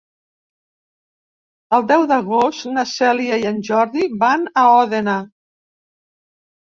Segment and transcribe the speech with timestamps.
[1.77, 5.19] El deu d'agost na Cèlia i en Jordi van a Òdena.